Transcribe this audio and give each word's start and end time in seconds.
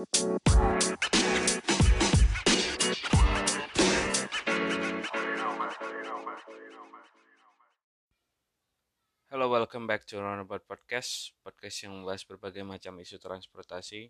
Halo, 0.00 0.08
welcome 9.52 9.84
back 9.84 10.08
to 10.08 10.16
Roundabout 10.16 10.64
Podcast, 10.64 11.36
podcast 11.44 11.84
yang 11.84 12.00
membahas 12.00 12.24
berbagai 12.24 12.64
macam 12.64 12.96
isu 12.96 13.20
transportasi. 13.20 14.08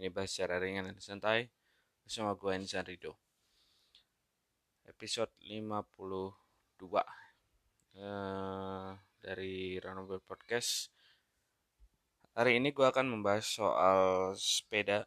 Ini 0.00 0.08
bahas 0.08 0.32
secara 0.32 0.56
ringan 0.56 0.88
dan 0.88 0.96
santai 1.04 1.52
bersama 2.00 2.32
gue 2.32 2.56
Insan 2.56 2.88
Rido. 2.88 3.20
Episode 4.88 5.36
52 5.44 6.96
uh, 6.96 7.04
dari 9.20 9.76
Roundabout 9.84 10.24
Podcast. 10.24 10.88
Hari 12.32 12.56
ini 12.56 12.72
gue 12.72 12.88
akan 12.88 13.20
membahas 13.20 13.44
soal 13.44 14.32
sepeda. 14.32 15.04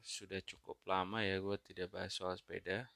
Sudah 0.00 0.40
cukup 0.44 0.80
lama 0.88 1.22
ya 1.22 1.38
gue 1.38 1.56
tidak 1.62 1.94
bahas 1.94 2.12
soal 2.12 2.36
sepeda. 2.36 2.88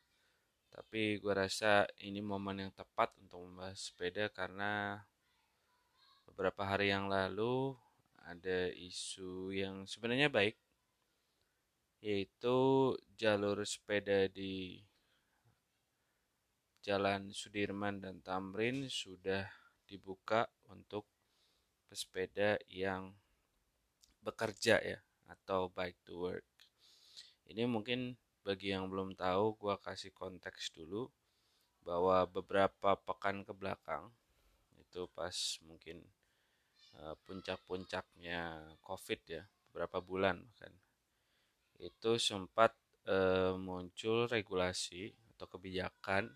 Tapi 0.75 1.23
gue 1.23 1.35
rasa 1.37 1.87
ini 2.03 2.19
momen 2.19 2.67
yang 2.67 2.73
tepat 2.75 3.15
untuk 3.23 3.47
membahas 3.47 3.79
sepeda 3.79 4.27
karena 4.33 4.99
beberapa 6.27 6.67
hari 6.67 6.91
yang 6.91 7.07
lalu 7.07 7.79
ada 8.27 8.73
isu 8.75 9.55
yang 9.55 9.87
sebenarnya 9.87 10.33
baik 10.33 10.57
yaitu 12.05 12.93
jalur 13.17 13.65
sepeda 13.65 14.29
di 14.29 14.85
Jalan 16.85 17.33
Sudirman 17.33 17.97
dan 17.97 18.21
Tamrin 18.21 18.93
sudah 18.93 19.49
dibuka 19.89 20.45
untuk 20.69 21.09
pesepeda 21.89 22.61
yang 22.69 23.09
bekerja 24.21 24.85
ya 24.85 25.01
atau 25.25 25.73
bike 25.73 26.05
to 26.05 26.29
work. 26.29 26.54
Ini 27.51 27.65
mungkin 27.69 28.17
bagi 28.45 28.73
yang 28.75 28.89
belum 28.93 29.17
tahu 29.17 29.57
gua 29.61 29.77
kasih 29.81 30.13
konteks 30.13 30.73
dulu 30.77 31.09
bahwa 31.85 32.25
beberapa 32.29 32.97
pekan 32.97 33.45
ke 33.45 33.53
belakang 33.53 34.13
itu 34.81 35.09
pas 35.13 35.37
mungkin 35.65 36.05
Eh, 36.95 37.17
puncak-puncaknya 37.27 38.71
COVID 38.79 39.21
ya 39.27 39.43
beberapa 39.67 39.99
bulan 39.99 40.39
kan 40.55 40.71
itu 41.83 42.15
sempat 42.23 42.71
e, 43.03 43.51
muncul 43.59 44.31
regulasi 44.31 45.11
atau 45.35 45.51
kebijakan 45.51 46.31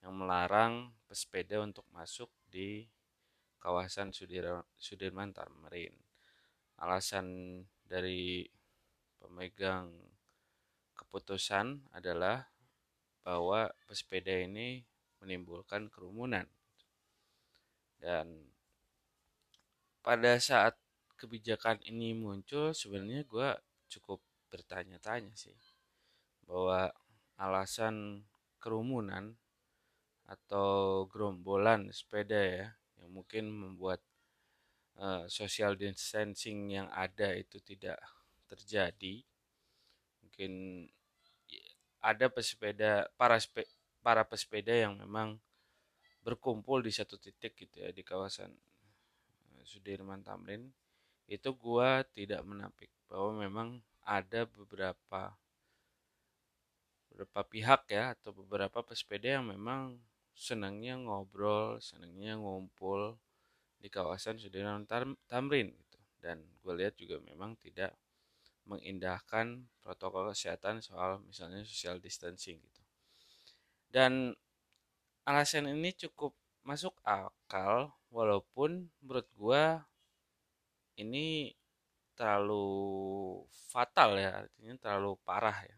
yang 0.00 0.12
melarang 0.16 0.88
pesepeda 1.04 1.60
untuk 1.60 1.84
masuk 1.92 2.32
di 2.48 2.88
kawasan 3.60 4.16
Sudir 4.16 4.64
Sudirman 4.80 5.36
Tamrin. 5.36 5.92
Alasan 6.80 7.60
dari 7.84 8.48
pemegang 9.20 9.92
keputusan 11.06 11.84
adalah 11.92 12.48
bahwa 13.24 13.72
pesepeda 13.88 14.32
ini 14.44 14.84
menimbulkan 15.24 15.88
kerumunan. 15.88 16.44
Dan 17.96 18.52
pada 20.04 20.36
saat 20.36 20.76
kebijakan 21.16 21.80
ini 21.88 22.12
muncul 22.12 22.76
sebenarnya 22.76 23.24
gue 23.24 23.48
cukup 23.96 24.20
bertanya-tanya 24.52 25.32
sih 25.32 25.56
bahwa 26.44 26.92
alasan 27.40 28.28
kerumunan 28.60 29.32
atau 30.28 31.04
gerombolan 31.08 31.88
sepeda 31.92 32.36
ya 32.36 32.66
yang 33.00 33.10
mungkin 33.12 33.48
membuat 33.48 34.04
uh, 35.00 35.24
social 35.28 35.76
distancing 35.76 36.68
yang 36.72 36.88
ada 36.92 37.32
itu 37.32 37.60
tidak 37.64 37.96
terjadi 38.48 39.24
mungkin 40.34 40.90
ada 42.02 42.26
pesepeda 42.26 43.06
para 43.14 43.38
spe, 43.38 43.62
para 44.02 44.26
pesepeda 44.26 44.74
yang 44.74 44.98
memang 44.98 45.38
berkumpul 46.26 46.82
di 46.82 46.90
satu 46.90 47.14
titik 47.22 47.54
gitu 47.54 47.78
ya 47.78 47.94
di 47.94 48.02
kawasan 48.02 48.50
Sudirman 49.62 50.26
Tamrin 50.26 50.74
itu 51.30 51.54
gua 51.54 52.02
tidak 52.02 52.42
menampik 52.42 52.90
bahwa 53.06 53.46
memang 53.46 53.68
ada 54.02 54.42
beberapa 54.42 55.38
beberapa 57.14 57.40
pihak 57.46 57.86
ya 57.94 58.18
atau 58.18 58.34
beberapa 58.34 58.82
pesepeda 58.82 59.38
yang 59.38 59.54
memang 59.54 60.02
senangnya 60.34 60.98
ngobrol, 60.98 61.78
senangnya 61.78 62.34
ngumpul 62.34 63.14
di 63.78 63.86
kawasan 63.86 64.42
Sudirman 64.42 64.82
Tamrin 65.30 65.70
gitu. 65.70 65.98
Dan 66.18 66.42
gue 66.58 66.74
lihat 66.74 66.98
juga 66.98 67.22
memang 67.22 67.54
tidak 67.62 67.94
mengindahkan 68.64 69.68
protokol 69.84 70.32
kesehatan 70.32 70.80
soal 70.80 71.20
misalnya 71.24 71.64
social 71.64 72.00
distancing 72.00 72.60
gitu. 72.60 72.82
Dan 73.92 74.34
alasan 75.24 75.68
ini 75.70 75.92
cukup 75.96 76.36
masuk 76.64 76.96
akal 77.04 77.92
walaupun 78.08 78.88
menurut 79.04 79.28
gue 79.36 79.64
ini 80.96 81.52
terlalu 82.16 82.66
fatal 83.50 84.16
ya 84.16 84.46
artinya 84.46 84.74
terlalu 84.80 85.18
parah 85.26 85.58
ya 85.66 85.76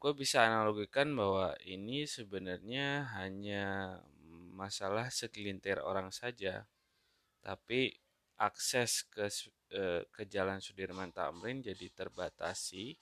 gue 0.00 0.12
bisa 0.16 0.48
analogikan 0.48 1.12
bahwa 1.12 1.52
ini 1.64 2.08
sebenarnya 2.08 3.04
hanya 3.20 3.96
masalah 4.56 5.12
segelintir 5.12 5.80
orang 5.80 6.08
saja 6.08 6.64
tapi 7.44 7.96
akses 8.40 9.04
ke 9.08 9.28
eh, 9.70 10.02
ke 10.10 10.26
Jalan 10.26 10.58
Sudirman 10.58 11.14
Tamrin 11.14 11.62
jadi 11.62 11.86
terbatasi 11.90 12.94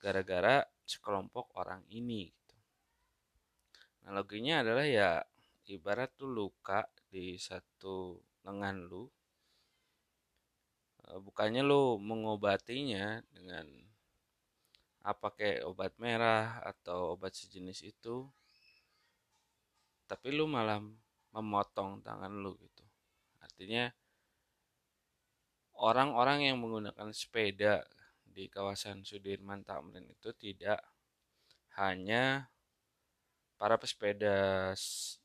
gara-gara 0.00 0.64
sekelompok 0.84 1.56
orang 1.60 1.84
ini 1.92 2.28
gitu. 2.28 2.56
Analoginya 4.04 4.64
adalah 4.64 4.86
ya 4.88 5.20
ibarat 5.68 6.16
tuh 6.16 6.28
luka 6.28 6.88
di 7.10 7.36
satu 7.36 8.18
lengan 8.44 8.76
lu 8.88 9.04
eh, 11.08 11.20
bukannya 11.20 11.62
lu 11.64 12.00
mengobatinya 12.00 13.20
dengan 13.32 13.66
apa 15.00 15.32
kayak 15.32 15.64
obat 15.64 15.96
merah 15.96 16.60
atau 16.60 17.16
obat 17.16 17.32
sejenis 17.32 17.88
itu 17.88 18.28
tapi 20.04 20.28
lu 20.34 20.44
malah 20.44 20.82
memotong 21.32 22.04
tangan 22.04 22.34
lu 22.36 22.52
gitu 22.60 22.84
artinya 23.40 23.88
orang-orang 25.80 26.52
yang 26.52 26.60
menggunakan 26.60 27.10
sepeda 27.16 27.80
di 28.22 28.46
kawasan 28.52 29.02
Sudirman 29.02 29.64
Tamrin 29.64 30.06
itu 30.06 30.30
tidak 30.36 30.84
hanya 31.80 32.52
para 33.56 33.80
pesepeda 33.80 34.72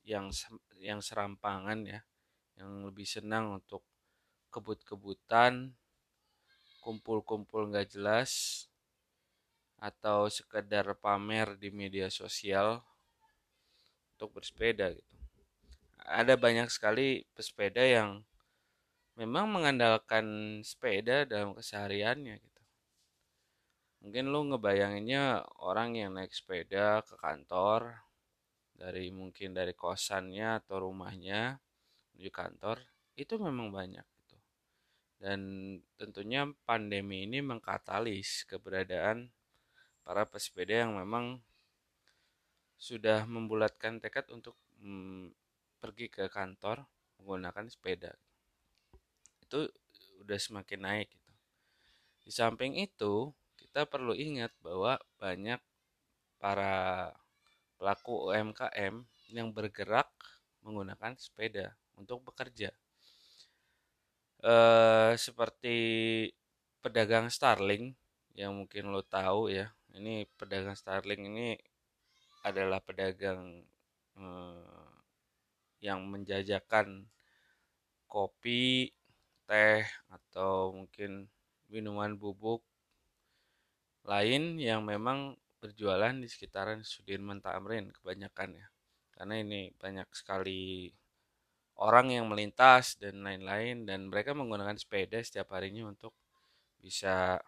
yang 0.04 0.32
yang 0.80 1.00
serampangan 1.00 1.84
ya 1.84 2.02
yang 2.56 2.88
lebih 2.88 3.08
senang 3.08 3.60
untuk 3.60 3.84
kebut-kebutan 4.52 5.76
kumpul-kumpul 6.80 7.68
nggak 7.72 7.92
jelas 7.92 8.66
atau 9.80 10.32
sekedar 10.32 10.88
pamer 10.98 11.60
di 11.60 11.70
media 11.70 12.08
sosial 12.08 12.80
untuk 14.16 14.40
bersepeda 14.40 14.96
gitu. 14.96 15.16
Ada 16.06 16.40
banyak 16.40 16.72
sekali 16.72 17.28
pesepeda 17.36 17.84
yang 17.84 18.24
memang 19.16 19.48
mengandalkan 19.52 20.60
sepeda 20.62 21.24
dalam 21.24 21.56
kesehariannya 21.56 22.36
gitu 22.40 22.62
mungkin 24.06 24.30
lu 24.30 24.54
ngebayanginnya 24.54 25.42
orang 25.66 25.98
yang 25.98 26.14
naik 26.14 26.30
sepeda 26.30 27.02
ke 27.02 27.18
kantor 27.18 28.06
dari 28.76 29.10
mungkin 29.10 29.56
dari 29.56 29.72
kosannya 29.72 30.62
atau 30.62 30.86
rumahnya 30.86 31.58
menuju 32.14 32.32
kantor 32.32 32.78
itu 33.16 33.40
memang 33.40 33.72
banyak 33.72 34.04
gitu. 34.04 34.38
Dan 35.16 35.40
tentunya 35.96 36.46
pandemi 36.68 37.24
ini 37.24 37.40
mengkatalis 37.40 38.44
keberadaan 38.46 39.32
para 40.04 40.28
pesepeda 40.28 40.86
yang 40.86 41.00
memang 41.00 41.40
sudah 42.76 43.24
membulatkan 43.24 44.04
tekad 44.04 44.28
untuk 44.36 44.60
hmm, 44.84 45.32
pergi 45.80 46.12
ke 46.12 46.28
kantor 46.28 46.84
menggunakan 47.18 47.72
sepeda. 47.72 48.12
Itu 49.46 49.70
udah 50.26 50.40
semakin 50.42 50.80
naik 50.82 51.10
gitu. 51.14 51.32
Di 52.26 52.32
samping 52.34 52.74
itu, 52.82 53.30
kita 53.62 53.86
perlu 53.86 54.18
ingat 54.18 54.50
bahwa 54.66 54.98
banyak 55.22 55.62
para 56.42 57.14
pelaku 57.78 58.34
UMKM 58.34 59.06
yang 59.30 59.54
bergerak 59.54 60.10
menggunakan 60.66 61.14
sepeda 61.22 61.78
untuk 61.94 62.26
bekerja. 62.26 62.74
E, 64.42 64.56
seperti 65.18 65.78
pedagang 66.82 67.30
Starling 67.30 67.94
yang 68.34 68.58
mungkin 68.58 68.90
lo 68.90 69.06
tahu 69.06 69.54
ya. 69.54 69.70
Ini 69.94 70.26
pedagang 70.34 70.74
Starling 70.74 71.22
ini 71.30 71.48
adalah 72.42 72.82
pedagang 72.82 73.62
e, 74.18 74.26
yang 75.86 76.02
menjajakan 76.10 77.06
kopi, 78.10 78.90
teh 79.46 79.86
atau 80.10 80.74
mungkin 80.74 81.30
minuman 81.70 82.18
bubuk 82.18 82.62
lain 84.06 84.62
yang 84.62 84.86
memang 84.86 85.34
berjualan 85.58 86.14
di 86.14 86.30
sekitaran 86.30 86.86
Sudirman 86.86 87.42
Tamrin 87.42 87.90
kebanyakan 87.90 88.50
ya 88.62 88.68
karena 89.16 89.42
ini 89.42 89.74
banyak 89.82 90.10
sekali 90.14 90.94
orang 91.80 92.14
yang 92.14 92.26
melintas 92.30 92.96
dan 93.02 93.24
lain-lain 93.26 93.88
dan 93.88 94.08
mereka 94.12 94.32
menggunakan 94.38 94.78
sepeda 94.78 95.20
setiap 95.24 95.56
harinya 95.56 95.90
untuk 95.90 96.14
bisa 96.80 97.42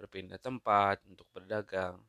berpindah 0.00 0.40
tempat 0.40 1.04
untuk 1.04 1.28
berdagang 1.30 2.00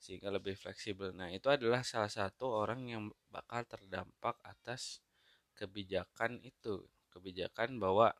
sehingga 0.00 0.32
lebih 0.32 0.56
fleksibel. 0.56 1.12
Nah, 1.12 1.28
itu 1.28 1.52
adalah 1.52 1.84
salah 1.84 2.08
satu 2.08 2.48
orang 2.48 2.88
yang 2.88 3.02
bakal 3.28 3.66
terdampak 3.68 4.40
atas 4.40 5.04
kebijakan 5.52 6.40
itu, 6.40 6.88
kebijakan 7.12 7.76
bahwa 7.76 8.16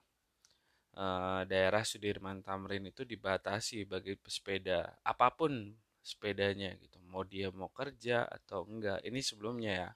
e, 0.94 1.06
daerah 1.46 1.82
Sudirman 1.86 2.42
Tamrin 2.44 2.88
itu 2.88 3.02
dibatasi 3.06 3.86
bagi 3.88 4.14
pesepeda 4.18 5.00
apa 5.04 5.30
pun 5.34 5.74
sepedanya 6.00 6.74
gitu. 6.80 6.98
Mau 7.10 7.26
dia 7.26 7.50
mau 7.52 7.68
kerja 7.70 8.26
atau 8.26 8.64
enggak. 8.66 9.02
Ini 9.04 9.20
sebelumnya 9.20 9.72
ya. 9.72 9.90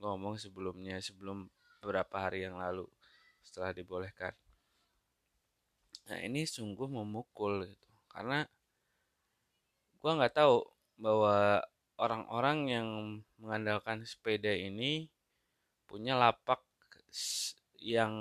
Ngomong 0.00 0.40
sebelumnya 0.40 0.96
sebelum 1.02 1.48
beberapa 1.80 2.28
hari 2.28 2.44
yang 2.48 2.56
lalu 2.56 2.88
setelah 3.44 3.72
dibolehkan. 3.72 4.32
Nah, 6.08 6.18
ini 6.24 6.44
sungguh 6.48 6.88
memukul 6.88 7.68
gitu. 7.68 7.88
Karena 8.10 8.44
gua 10.00 10.12
nggak 10.16 10.34
tahu 10.34 10.64
bahwa 11.00 11.60
orang-orang 12.00 12.58
yang 12.68 12.88
mengandalkan 13.36 14.04
sepeda 14.08 14.52
ini 14.52 15.08
punya 15.84 16.16
lapak 16.16 16.64
yang 17.80 18.14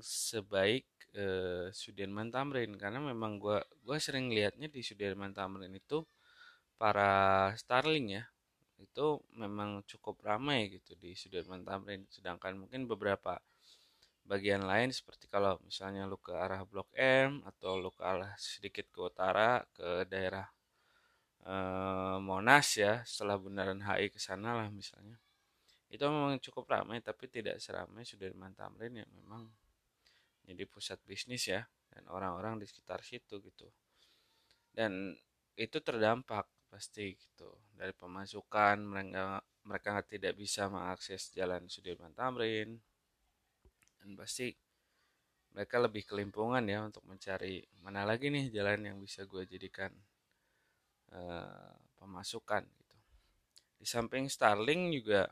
sebaik 0.00 0.88
eh, 1.14 1.66
Sudirman 1.70 2.28
Tamrin. 2.34 2.74
Karena 2.76 3.00
memang 3.02 3.38
gua 3.42 3.58
gua 3.86 3.96
sering 4.02 4.30
lihatnya 4.34 4.68
di 4.70 4.80
Sudirman 4.82 5.32
Tamrin 5.34 5.72
itu 5.74 6.02
para 6.76 7.50
Starling 7.56 8.06
ya 8.20 8.24
itu 8.82 9.06
memang 9.34 9.80
cukup 9.86 10.20
ramai 10.22 10.68
gitu 10.74 10.92
di 10.98 11.14
Sudirman 11.16 11.62
Tamrin. 11.62 12.04
Sedangkan 12.10 12.58
mungkin 12.58 12.86
beberapa 12.90 13.38
bagian 14.24 14.64
lain 14.64 14.88
seperti 14.88 15.28
kalau 15.28 15.60
misalnya 15.68 16.08
lu 16.08 16.16
ke 16.16 16.32
arah 16.32 16.64
Blok 16.64 16.88
M 16.96 17.44
atau 17.44 17.76
lu 17.76 17.92
ke 17.92 18.00
arah 18.04 18.32
sedikit 18.40 18.88
ke 18.88 19.00
utara 19.04 19.60
ke 19.76 20.08
daerah 20.08 20.48
eh, 21.46 22.16
Monas 22.20 22.68
ya 22.76 23.04
setelah 23.06 23.36
Bundaran 23.40 23.80
HI 23.84 24.10
ke 24.14 24.20
sana 24.20 24.56
lah 24.58 24.68
misalnya. 24.72 25.16
Itu 25.92 26.10
memang 26.10 26.40
cukup 26.42 26.66
ramai 26.66 26.98
tapi 27.04 27.30
tidak 27.30 27.62
seramai 27.62 28.02
Sudirman 28.02 28.52
Tamrin 28.56 29.04
yang 29.04 29.10
memang 29.14 29.46
jadi 30.44 30.64
pusat 30.68 31.00
bisnis 31.08 31.48
ya 31.48 31.64
dan 31.92 32.04
orang-orang 32.12 32.60
di 32.60 32.66
sekitar 32.68 33.00
situ 33.00 33.40
gitu. 33.40 33.68
Dan 34.74 35.16
itu 35.54 35.78
terdampak 35.78 36.50
pasti 36.66 37.14
gitu 37.14 37.54
dari 37.78 37.94
pemasukan 37.94 38.82
mereka 38.82 39.38
mereka 39.62 40.02
tidak 40.02 40.34
bisa 40.34 40.66
mengakses 40.66 41.30
jalan 41.30 41.70
Sudirman 41.70 42.10
Tamrin 42.12 42.74
dan 44.02 44.08
pasti 44.18 44.50
mereka 45.54 45.78
lebih 45.78 46.02
kelimpungan 46.02 46.66
ya 46.66 46.82
untuk 46.82 47.06
mencari 47.06 47.62
mana 47.78 48.02
lagi 48.02 48.26
nih 48.26 48.50
jalan 48.50 48.90
yang 48.90 48.98
bisa 48.98 49.22
gue 49.22 49.46
jadikan 49.46 49.94
uh, 51.14 51.72
pemasukan 52.02 52.66
gitu. 52.66 52.94
Di 53.78 53.86
samping 53.86 54.26
Starling 54.26 54.90
juga 54.90 55.30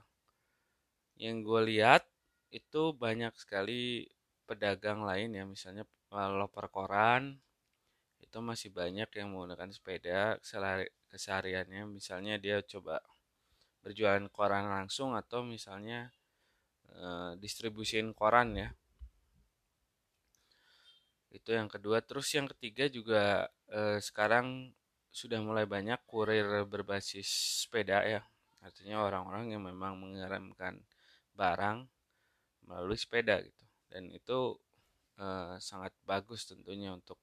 yang 1.18 1.42
gue 1.42 1.60
lihat 1.74 2.06
itu 2.54 2.94
banyak 2.94 3.34
sekali 3.34 4.06
pedagang 4.52 5.00
lain 5.08 5.32
ya 5.32 5.44
misalnya 5.48 5.88
loper 6.12 6.68
koran 6.68 7.40
itu 8.32 8.38
masih 8.40 8.68
banyak 8.72 9.08
yang 9.12 9.28
menggunakan 9.32 9.68
sepeda 9.72 10.36
kesehariannya. 11.12 11.88
Misalnya 11.88 12.36
dia 12.36 12.60
coba 12.64 13.00
berjualan 13.84 14.24
koran 14.32 14.68
langsung 14.72 15.12
atau 15.12 15.44
misalnya 15.44 16.08
e, 16.88 17.36
distribusiin 17.40 18.12
koran 18.16 18.56
ya. 18.56 18.68
Itu 21.32 21.56
yang 21.56 21.68
kedua. 21.68 22.00
Terus 22.04 22.28
yang 22.36 22.48
ketiga 22.48 22.88
juga 22.88 23.52
e, 23.68 24.00
sekarang 24.00 24.72
sudah 25.12 25.40
mulai 25.44 25.68
banyak 25.68 26.00
kurir 26.08 26.64
berbasis 26.64 27.28
sepeda 27.66 28.00
ya. 28.04 28.24
Artinya 28.64 29.02
orang-orang 29.04 29.52
yang 29.52 29.62
memang 29.66 29.98
mengirimkan 29.98 30.80
barang 31.36 31.84
melalui 32.64 32.96
sepeda 32.96 33.42
gitu 33.42 33.71
dan 33.92 34.08
itu 34.08 34.56
uh, 35.20 35.60
sangat 35.60 35.92
bagus 36.08 36.48
tentunya 36.48 36.96
untuk 36.96 37.20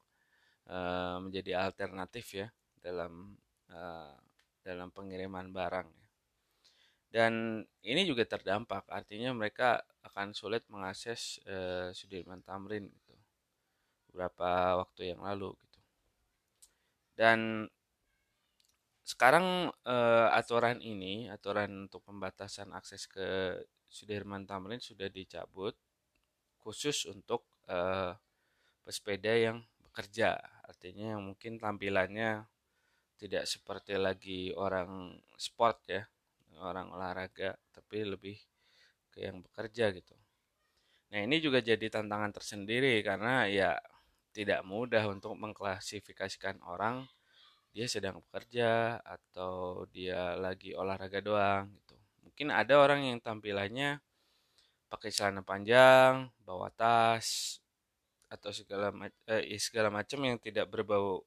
uh, 0.70 1.18
menjadi 1.18 1.66
alternatif 1.66 2.46
ya 2.46 2.48
dalam 2.78 3.34
uh, 3.74 4.14
dalam 4.62 4.94
pengiriman 4.94 5.50
barang 5.50 5.88
ya. 5.90 6.08
dan 7.10 7.32
ini 7.82 8.06
juga 8.06 8.22
terdampak 8.22 8.86
artinya 8.86 9.34
mereka 9.34 9.82
akan 10.06 10.30
sulit 10.30 10.62
mengakses 10.70 11.42
uh, 11.50 11.90
Sudirman 11.90 12.46
Tamrin 12.46 12.86
gitu 12.86 13.14
beberapa 14.10 14.78
waktu 14.78 15.10
yang 15.10 15.26
lalu 15.26 15.50
gitu 15.58 15.80
dan 17.18 17.66
sekarang 19.02 19.74
uh, 19.90 20.28
aturan 20.30 20.78
ini 20.78 21.26
aturan 21.26 21.90
untuk 21.90 22.06
pembatasan 22.06 22.70
akses 22.70 23.10
ke 23.10 23.58
Sudirman 23.90 24.46
Tamrin 24.46 24.78
sudah 24.78 25.10
dicabut 25.10 25.74
khusus 26.60 27.08
untuk 27.08 27.48
uh, 27.66 28.14
pesepeda 28.84 29.32
yang 29.36 29.64
bekerja. 29.82 30.38
Artinya 30.64 31.16
yang 31.16 31.22
mungkin 31.26 31.58
tampilannya 31.58 32.46
tidak 33.20 33.44
seperti 33.44 34.00
lagi 34.00 34.54
orang 34.56 35.12
sport 35.36 35.78
ya 35.90 36.02
orang 36.60 36.92
olahraga 36.92 37.56
tapi 37.72 38.04
lebih 38.04 38.36
ke 39.12 39.24
yang 39.24 39.40
bekerja 39.44 39.92
gitu. 39.96 40.16
Nah 41.10 41.20
ini 41.24 41.42
juga 41.42 41.58
jadi 41.60 41.82
tantangan 41.90 42.30
tersendiri 42.30 43.00
karena 43.02 43.48
ya 43.50 43.74
tidak 44.30 44.62
mudah 44.62 45.10
untuk 45.10 45.34
mengklasifikasikan 45.34 46.62
orang 46.62 47.02
dia 47.70 47.86
sedang 47.86 48.22
bekerja 48.22 48.98
atau 49.02 49.86
dia 49.90 50.38
lagi 50.38 50.74
olahraga 50.74 51.18
doang 51.22 51.70
gitu. 51.82 51.96
Mungkin 52.26 52.48
ada 52.54 52.78
orang 52.78 53.06
yang 53.06 53.18
tampilannya 53.18 53.98
pakai 54.90 55.14
celana 55.14 55.46
panjang, 55.46 56.26
bawa 56.42 56.68
tas 56.74 57.58
atau 58.30 58.50
segala 58.54 58.90
eh, 59.26 59.58
segala 59.58 59.90
macam 59.90 60.22
yang 60.22 60.38
tidak 60.38 60.66
berbau 60.66 61.22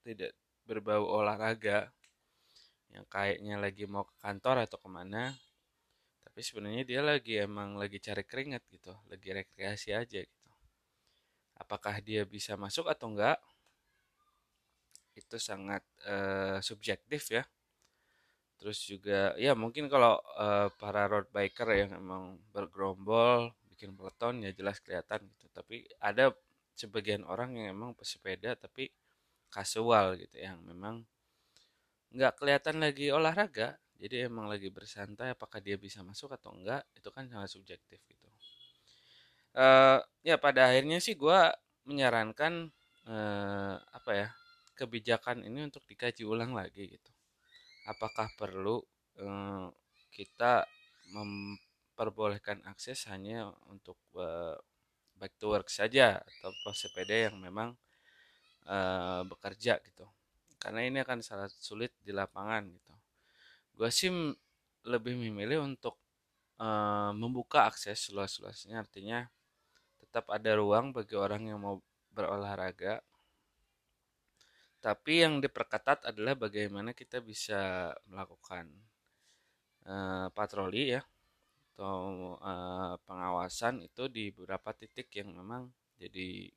tidak 0.00 0.32
berbau 0.64 1.04
olahraga. 1.04 1.92
Yang 2.88 3.06
kayaknya 3.12 3.54
lagi 3.60 3.84
mau 3.84 4.08
ke 4.08 4.16
kantor 4.16 4.64
atau 4.64 4.80
ke 4.80 4.88
mana. 4.88 5.36
Tapi 6.24 6.40
sebenarnya 6.40 6.82
dia 6.88 7.00
lagi 7.04 7.36
emang 7.36 7.76
lagi 7.76 8.00
cari 8.00 8.24
keringat 8.24 8.64
gitu 8.72 8.96
lagi 9.12 9.28
rekreasi 9.32 9.92
aja 9.92 10.20
gitu. 10.24 10.50
Apakah 11.60 12.00
dia 12.00 12.24
bisa 12.24 12.56
masuk 12.56 12.88
atau 12.88 13.12
enggak? 13.12 13.36
Itu 15.12 15.36
sangat 15.36 15.82
uh, 16.06 16.62
subjektif 16.62 17.28
ya 17.34 17.44
terus 18.58 18.82
juga 18.82 19.38
ya 19.38 19.54
mungkin 19.54 19.86
kalau 19.86 20.18
uh, 20.34 20.66
para 20.82 21.06
road 21.06 21.30
biker 21.30 21.70
yang 21.78 21.94
emang 21.94 22.42
bergerombol 22.50 23.54
bikin 23.70 23.94
peleton 23.94 24.42
ya 24.42 24.50
jelas 24.50 24.82
kelihatan 24.82 25.22
gitu. 25.30 25.46
Tapi 25.54 25.86
ada 26.02 26.34
sebagian 26.74 27.22
orang 27.22 27.54
yang 27.54 27.78
emang 27.78 27.94
pesepeda 27.94 28.58
tapi 28.58 28.90
kasual 29.48 30.18
gitu 30.18 30.42
yang 30.42 30.58
memang 30.66 31.06
nggak 32.10 32.34
kelihatan 32.34 32.82
lagi 32.82 33.14
olahraga. 33.14 33.78
Jadi 33.98 34.26
emang 34.26 34.46
lagi 34.50 34.70
bersantai 34.70 35.34
apakah 35.34 35.58
dia 35.58 35.78
bisa 35.78 36.02
masuk 36.02 36.34
atau 36.34 36.54
enggak 36.54 36.86
itu 36.94 37.08
kan 37.14 37.26
sangat 37.30 37.50
subjektif 37.54 37.98
gitu. 38.06 38.26
Uh, 39.54 39.98
ya 40.22 40.38
pada 40.38 40.70
akhirnya 40.70 41.02
sih 41.02 41.18
gue 41.18 41.40
menyarankan 41.82 42.70
uh, 43.10 43.74
apa 43.90 44.10
ya 44.14 44.28
kebijakan 44.78 45.42
ini 45.42 45.66
untuk 45.66 45.82
dikaji 45.82 46.22
ulang 46.22 46.54
lagi 46.54 46.94
gitu 46.94 47.10
apakah 47.88 48.28
perlu 48.36 48.84
eh, 49.16 49.66
kita 50.12 50.68
memperbolehkan 51.16 52.60
akses 52.68 53.08
hanya 53.08 53.48
untuk 53.72 53.96
eh, 54.20 54.56
back 55.18 55.34
to 55.40 55.50
work 55.50 55.68
saja 55.72 56.20
atau 56.20 56.50
pesepeda 56.62 57.32
yang 57.32 57.40
memang 57.40 57.72
eh, 58.68 59.22
bekerja 59.24 59.80
gitu. 59.82 60.06
Karena 60.60 60.84
ini 60.84 61.00
akan 61.00 61.24
sangat 61.24 61.54
sulit 61.56 61.94
di 62.04 62.12
lapangan 62.12 62.68
gitu. 62.68 62.94
Gue 63.78 63.90
sih 63.94 64.10
lebih 64.82 65.14
memilih 65.14 65.62
untuk 65.62 65.98
uh, 66.58 67.10
membuka 67.14 67.66
akses 67.70 68.10
luas-luasnya 68.10 68.82
artinya 68.82 69.26
tetap 69.98 70.26
ada 70.30 70.58
ruang 70.58 70.90
bagi 70.94 71.14
orang 71.14 71.50
yang 71.50 71.58
mau 71.62 71.78
berolahraga 72.14 73.02
tapi 74.78 75.26
yang 75.26 75.42
diperketat 75.42 76.06
adalah 76.06 76.38
bagaimana 76.38 76.94
kita 76.94 77.18
bisa 77.18 77.90
melakukan 78.06 78.70
uh, 79.86 80.30
patroli 80.30 80.94
ya 80.94 81.02
atau 81.74 82.34
uh, 82.42 82.98
pengawasan 83.06 83.86
itu 83.86 84.10
di 84.10 84.34
beberapa 84.34 84.74
titik 84.74 85.14
yang 85.14 85.30
memang 85.30 85.70
jadi 85.98 86.50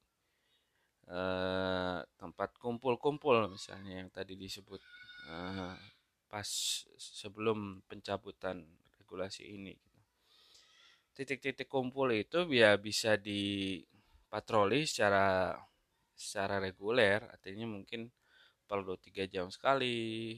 uh, 1.10 2.02
tempat 2.18 2.58
kumpul 2.58 2.98
kumpul-kumpul 2.98 3.54
misalnya 3.54 4.02
yang 4.02 4.10
tadi 4.10 4.34
disebut 4.34 4.82
uh, 5.30 5.78
pas 6.32 6.48
sebelum 6.98 7.84
pencabutan 7.86 8.64
regulasi 9.04 9.44
ini. 9.52 9.76
Gitu. 9.76 10.00
Titik-titik 11.12 11.68
kumpul 11.68 12.16
itu 12.16 12.48
biar 12.48 12.80
bisa 12.80 13.20
dipatroli 13.20 14.88
secara 14.88 15.52
secara 16.22 16.62
reguler, 16.62 17.26
artinya 17.26 17.66
mungkin 17.66 18.14
perlu 18.70 18.94
tiga 19.02 19.26
jam 19.26 19.50
sekali 19.50 20.38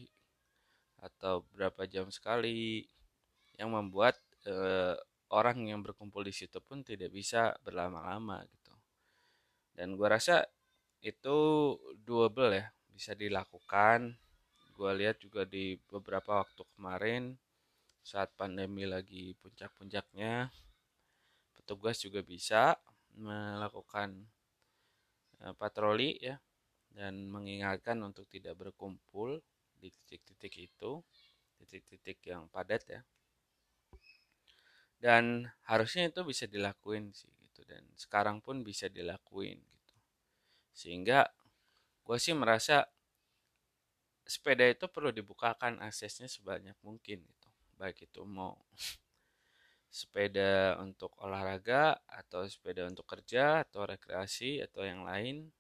atau 1.03 1.43
berapa 1.51 1.83
jam 1.83 2.07
sekali 2.07 2.87
yang 3.59 3.75
membuat 3.75 4.15
uh, 4.47 4.95
orang 5.35 5.67
yang 5.67 5.83
berkumpul 5.83 6.23
di 6.23 6.31
situ 6.31 6.63
pun 6.63 6.79
tidak 6.87 7.11
bisa 7.11 7.51
berlama-lama 7.59 8.39
gitu. 8.47 8.73
Dan 9.75 9.99
gua 9.99 10.15
rasa 10.15 10.47
itu 11.03 11.37
doable 11.99 12.63
ya, 12.63 12.65
bisa 12.95 13.11
dilakukan 13.11 14.15
gue 14.73 14.91
lihat 14.99 15.21
juga 15.21 15.45
di 15.45 15.77
beberapa 15.85 16.41
waktu 16.41 16.65
kemarin 16.73 17.37
saat 18.01 18.33
pandemi 18.33 18.83
lagi 18.89 19.37
puncak-puncaknya 19.39 20.49
petugas 21.53 22.01
juga 22.01 22.25
bisa 22.25 22.75
melakukan 23.13 24.25
patroli 25.51 26.15
ya 26.23 26.39
dan 26.95 27.27
mengingatkan 27.27 27.99
untuk 27.99 28.23
tidak 28.31 28.55
berkumpul 28.55 29.43
di 29.75 29.91
titik-titik 29.91 30.71
itu 30.71 31.03
titik-titik 31.59 32.23
yang 32.23 32.47
padat 32.47 32.83
ya. 32.87 33.01
Dan 35.03 35.51
harusnya 35.67 36.07
itu 36.07 36.23
bisa 36.23 36.47
dilakuin 36.47 37.11
sih 37.11 37.27
gitu 37.43 37.67
dan 37.67 37.83
sekarang 37.99 38.39
pun 38.39 38.63
bisa 38.63 38.87
dilakuin 38.87 39.59
gitu. 39.59 39.95
Sehingga 40.71 41.27
gue 42.07 42.17
sih 42.19 42.31
merasa 42.31 42.87
sepeda 44.23 44.63
itu 44.71 44.87
perlu 44.87 45.11
dibukakan 45.11 45.83
aksesnya 45.83 46.31
sebanyak 46.31 46.75
mungkin 46.79 47.19
gitu. 47.19 47.49
Baik 47.75 48.07
itu 48.07 48.23
mau 48.23 48.55
sepeda 49.93 50.73
untuk 50.81 51.13
olahraga 51.21 52.01
atau 52.09 52.49
sepeda 52.49 52.89
untuk 52.89 53.05
kerja 53.05 53.61
atau 53.61 53.85
rekreasi 53.85 54.57
atau 54.65 54.81
yang 54.81 55.05
lain 55.05 55.53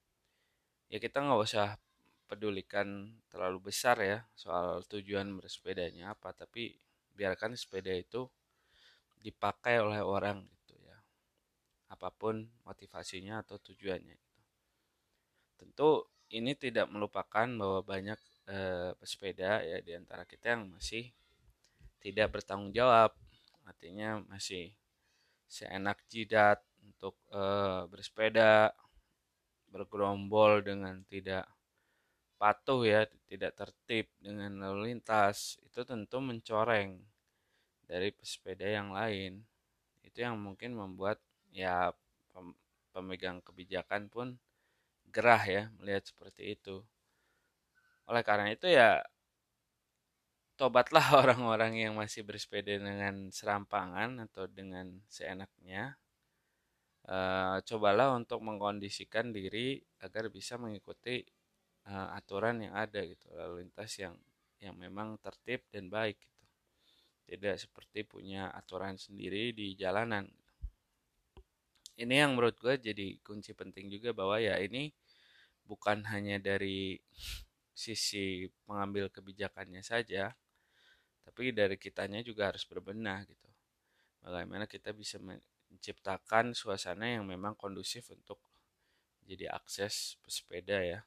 ya 0.89 0.97
kita 0.97 1.21
nggak 1.21 1.37
usah 1.37 1.77
pedulikan 2.25 3.13
terlalu 3.29 3.69
besar 3.69 4.01
ya 4.01 4.25
soal 4.33 4.81
tujuan 4.89 5.29
bersepedanya 5.37 6.17
apa 6.17 6.33
tapi 6.33 6.73
biarkan 7.13 7.53
sepeda 7.53 7.93
itu 7.93 8.25
dipakai 9.21 9.77
oleh 9.77 10.01
orang 10.01 10.41
gitu 10.49 10.81
ya 10.81 10.97
apa 11.93 12.09
pun 12.09 12.41
motivasinya 12.65 13.45
atau 13.45 13.61
tujuannya 13.61 14.17
gitu. 14.17 14.41
tentu 15.61 15.89
ini 16.33 16.57
tidak 16.57 16.89
melupakan 16.89 17.45
bahwa 17.53 17.85
banyak 17.85 18.17
eh, 18.49 18.97
pesepeda 18.97 19.61
ya 19.61 19.77
di 19.85 19.93
antara 19.93 20.25
kita 20.25 20.57
yang 20.57 20.73
masih 20.73 21.13
tidak 22.01 22.33
bertanggung 22.33 22.73
jawab 22.73 23.13
artinya 23.67 24.23
masih 24.27 24.75
seenak 25.47 26.01
jidat 26.11 26.59
untuk 26.83 27.15
eh, 27.31 27.87
bersepeda 27.87 28.73
bergerombol 29.73 30.61
dengan 30.61 31.01
tidak 31.09 31.49
patuh 32.37 32.83
ya 32.83 33.01
tidak 33.25 33.55
tertib 33.55 34.05
dengan 34.19 34.51
lalu 34.59 34.93
lintas 34.93 35.57
itu 35.63 35.81
tentu 35.87 36.19
mencoreng 36.19 36.99
dari 37.87 38.09
pesepeda 38.09 38.67
yang 38.67 38.91
lain. 38.91 39.43
Itu 40.03 40.23
yang 40.25 40.39
mungkin 40.39 40.75
membuat 40.75 41.21
ya 41.53 41.93
pemegang 42.93 43.41
kebijakan 43.41 44.09
pun 44.09 44.27
gerah 45.13 45.43
ya 45.45 45.63
melihat 45.77 46.03
seperti 46.09 46.57
itu. 46.57 46.81
Oleh 48.09 48.23
karena 48.25 48.51
itu 48.51 48.67
ya 48.67 48.99
tobatlah 50.63 51.03
orang-orang 51.27 51.75
yang 51.75 51.99
masih 51.99 52.23
bersepeda 52.23 52.79
dengan 52.79 53.27
serampangan 53.27 54.23
atau 54.23 54.47
dengan 54.47 54.95
seenaknya. 55.11 55.99
E, 57.03 57.17
cobalah 57.67 58.15
untuk 58.15 58.39
mengkondisikan 58.39 59.35
diri 59.35 59.83
agar 59.99 60.31
bisa 60.31 60.55
mengikuti 60.55 61.19
e, 61.83 61.93
aturan 62.15 62.63
yang 62.63 62.79
ada 62.79 63.03
gitu, 63.03 63.27
lalu 63.35 63.67
lintas 63.67 63.91
yang 63.99 64.15
yang 64.63 64.79
memang 64.79 65.19
tertib 65.19 65.67
dan 65.67 65.91
baik 65.91 66.15
gitu. 66.15 66.43
Tidak 67.27 67.55
seperti 67.59 68.07
punya 68.07 68.47
aturan 68.55 68.95
sendiri 68.95 69.51
di 69.51 69.75
jalanan. 69.75 70.23
Ini 71.99 72.23
yang 72.23 72.39
menurut 72.39 72.55
gue 72.55 72.79
jadi 72.79 73.19
kunci 73.19 73.51
penting 73.51 73.91
juga 73.91 74.15
bahwa 74.15 74.39
ya 74.39 74.55
ini 74.63 74.95
bukan 75.67 76.07
hanya 76.07 76.39
dari 76.39 76.95
sisi 77.75 78.47
pengambil 78.63 79.11
kebijakannya 79.11 79.83
saja, 79.83 80.31
tapi 81.23 81.55
dari 81.55 81.79
kitanya 81.79 82.19
juga 82.21 82.51
harus 82.51 82.67
berbenah 82.67 83.23
gitu. 83.25 83.49
Bagaimana 84.23 84.67
kita 84.67 84.95
bisa 84.95 85.19
menciptakan 85.19 86.55
suasana 86.55 87.07
yang 87.19 87.27
memang 87.27 87.55
kondusif 87.59 88.07
untuk 88.11 88.39
jadi 89.23 89.51
akses 89.55 90.19
pesepeda 90.23 90.83
ya 90.83 90.99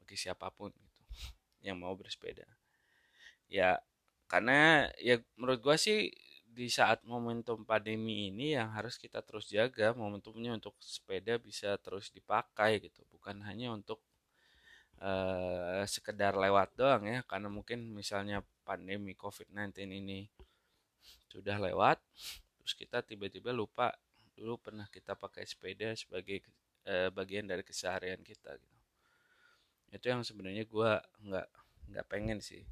bagi 0.00 0.16
siapa 0.20 0.52
pun 0.52 0.72
gitu 0.72 1.02
yang 1.64 1.80
mau 1.80 1.96
bersepeda. 1.96 2.44
Ya 3.48 3.80
karena 4.28 4.88
ya 5.00 5.20
menurut 5.36 5.60
gua 5.60 5.76
sih 5.76 6.12
di 6.54 6.70
saat 6.70 7.02
momentum 7.02 7.66
pandemi 7.66 8.30
ini 8.30 8.54
yang 8.54 8.70
harus 8.70 8.94
kita 8.94 9.18
terus 9.26 9.50
jaga 9.50 9.90
momentumnya 9.90 10.54
untuk 10.54 10.78
sepeda 10.78 11.34
bisa 11.42 11.74
terus 11.82 12.14
dipakai 12.14 12.78
gitu 12.78 13.02
bukan 13.10 13.42
hanya 13.42 13.74
untuk 13.74 13.98
uh, 15.02 15.82
sekedar 15.82 16.38
lewat 16.38 16.70
doang 16.78 17.10
ya 17.10 17.26
karena 17.26 17.50
mungkin 17.50 17.90
misalnya 17.90 18.46
pandemi 18.64 19.12
COVID-19 19.12 19.84
ini. 19.92 20.24
Sudah 21.28 21.60
lewat 21.60 22.00
terus 22.64 22.72
kita 22.72 23.04
tiba-tiba 23.04 23.52
lupa 23.52 23.92
dulu 24.32 24.56
pernah 24.56 24.88
kita 24.88 25.12
pakai 25.12 25.44
sepeda 25.44 25.92
sebagai 25.92 26.40
uh, 26.88 27.12
bagian 27.12 27.44
dari 27.44 27.60
keseharian 27.60 28.24
kita 28.24 28.56
gitu. 28.56 28.80
Itu 29.92 30.06
yang 30.08 30.24
sebenarnya 30.24 30.64
gue 30.64 30.90
nggak 31.28 31.48
nggak 31.92 32.06
pengen 32.08 32.40
sih. 32.40 32.64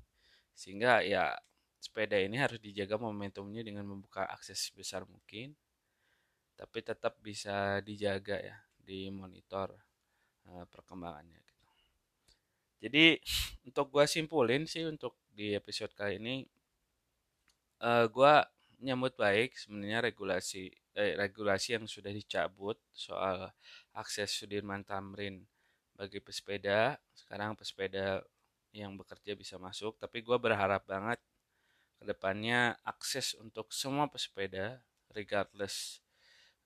Sehingga 0.56 1.04
ya 1.04 1.36
sepeda 1.82 2.14
ini 2.14 2.38
harus 2.38 2.62
dijaga 2.62 2.94
momentumnya 2.96 3.60
dengan 3.66 3.84
membuka 3.84 4.24
akses 4.30 4.70
sebesar 4.70 5.02
mungkin 5.02 5.52
tapi 6.54 6.78
tetap 6.78 7.18
bisa 7.18 7.82
dijaga 7.82 8.38
ya 8.38 8.54
di 8.78 9.10
monitor 9.10 9.74
uh, 10.46 10.62
perkembangannya 10.70 11.42
jadi 12.82 13.22
untuk 13.62 13.94
gue 13.94 14.04
simpulin 14.10 14.66
sih 14.66 14.82
untuk 14.82 15.14
di 15.30 15.54
episode 15.54 15.94
kali 15.94 16.18
ini, 16.18 16.42
uh, 17.78 18.02
eh, 18.02 18.06
gue 18.10 18.34
nyambut 18.82 19.14
baik 19.14 19.54
sebenarnya 19.54 20.10
regulasi 20.10 20.66
eh, 20.98 21.14
regulasi 21.14 21.78
yang 21.78 21.86
sudah 21.86 22.10
dicabut 22.10 22.74
soal 22.90 23.54
akses 23.94 24.34
Sudirman 24.34 24.82
Tamrin 24.82 25.46
bagi 25.94 26.18
pesepeda. 26.18 26.98
Sekarang 27.14 27.54
pesepeda 27.54 28.18
yang 28.74 28.98
bekerja 28.98 29.38
bisa 29.38 29.62
masuk, 29.62 29.94
tapi 30.02 30.18
gue 30.26 30.34
berharap 30.42 30.82
banget 30.82 31.22
ke 32.02 32.04
depannya 32.08 32.74
akses 32.82 33.38
untuk 33.38 33.70
semua 33.70 34.10
pesepeda, 34.10 34.82
regardless 35.14 36.02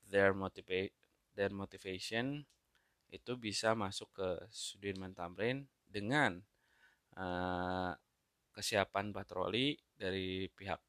their 0.08 0.32
motivate 0.32 0.96
their 1.37 1.52
motivation, 1.52 2.49
itu 3.12 3.37
bisa 3.37 3.76
masuk 3.76 4.08
ke 4.16 4.28
Sudirman 4.49 5.12
Tamrin 5.12 5.68
dengan 5.87 6.38
uh, 7.16 7.93
kesiapan 8.52 9.12
patroli 9.14 9.76
dari 9.97 10.50
pihak 10.52 10.81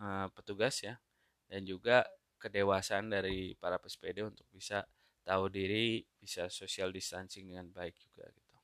uh, 0.00 0.28
petugas 0.32 0.82
ya 0.84 0.98
dan 1.46 1.62
juga 1.62 2.04
kedewasaan 2.36 3.10
dari 3.10 3.56
para 3.56 3.80
pesepeda 3.80 4.28
untuk 4.28 4.44
bisa 4.52 4.84
tahu 5.26 5.50
diri, 5.50 6.06
bisa 6.22 6.46
social 6.46 6.94
distancing 6.94 7.50
dengan 7.50 7.66
baik 7.74 7.98
juga 7.98 8.30
gitu. 8.30 8.56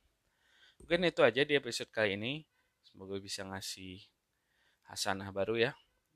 Mungkin 0.83 1.11
itu 1.11 1.21
aja 1.27 1.43
di 1.43 1.55
episode 1.59 1.91
kali 1.91 2.15
ini. 2.15 2.47
Semoga 2.83 3.19
bisa 3.19 3.43
ngasih 3.43 4.03
hasanah 4.87 5.31
baru 5.33 5.59
ya 5.59 5.73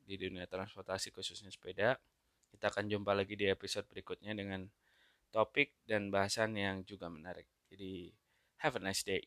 di 0.07 0.15
dunia 0.15 0.47
transportasi 0.47 1.11
khususnya 1.11 1.51
sepeda. 1.51 1.99
Kita 2.51 2.71
akan 2.71 2.87
jumpa 2.87 3.11
lagi 3.15 3.35
di 3.35 3.51
episode 3.51 3.91
berikutnya 3.91 4.35
dengan 4.39 4.67
topik 5.35 5.75
dan 5.83 6.15
bahasan 6.15 6.55
yang 6.55 6.87
juga 6.87 7.11
menarik. 7.11 7.51
Jadi, 7.67 8.15
have 8.59 8.77
a 8.77 8.81
nice 8.81 9.03
day. 9.03 9.23